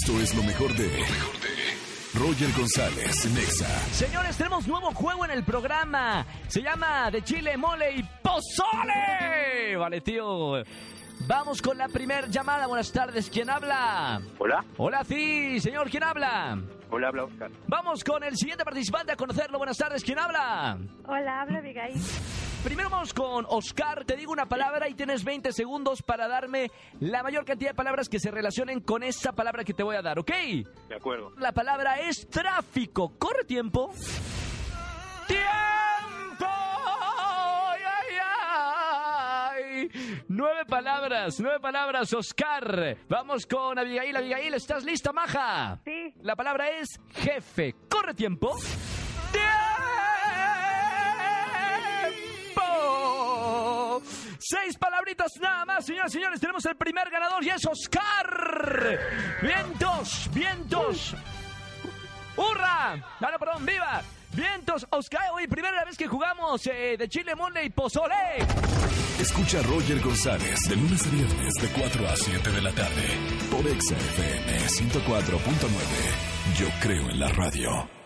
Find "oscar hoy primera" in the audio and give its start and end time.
64.88-65.84